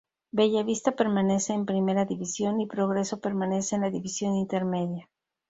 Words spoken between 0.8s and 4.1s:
permanece en Primera División y Progreso permanece en la